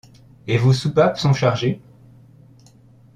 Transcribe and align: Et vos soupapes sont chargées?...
Et 0.47 0.57
vos 0.57 0.73
soupapes 0.73 1.19
sont 1.19 1.31
chargées?... 1.35 1.79